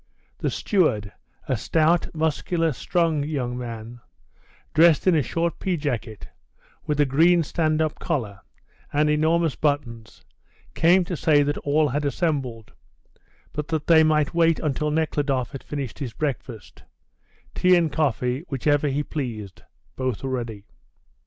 [0.39, 1.11] The steward,
[1.47, 3.99] a stout, muscular, strong young man,
[4.73, 6.27] dressed in a short pea jacket,
[6.87, 8.39] with a green stand up collar,
[8.91, 10.25] and enormous buttons,
[10.73, 12.73] came to say that all had assembled,
[13.53, 16.81] but that they might wait until Nekhludoff had finished his breakfast
[17.53, 19.61] tea and coffee, whichever he pleased;
[19.95, 20.65] both were ready.